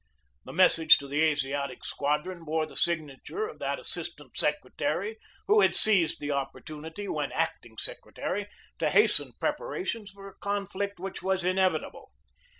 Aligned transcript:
The 0.45 0.51
message 0.51 0.97
to 0.97 1.07
the 1.07 1.21
Asiatic 1.21 1.85
Squadron 1.85 2.43
bore 2.43 2.65
the 2.65 2.75
signature 2.75 3.47
of 3.47 3.59
that 3.59 3.77
assistant 3.77 4.35
secretary 4.35 5.19
who 5.45 5.61
had 5.61 5.75
seized 5.75 6.19
the 6.19 6.31
opportunity, 6.31 7.07
while 7.07 7.29
acting 7.33 7.77
secretary, 7.77 8.47
to 8.79 8.89
hasten 8.89 9.33
preparations 9.39 10.09
for 10.09 10.27
a 10.27 10.33
conflict 10.41 10.99
which 10.99 11.21
was 11.21 11.43
inevitable. 11.43 12.09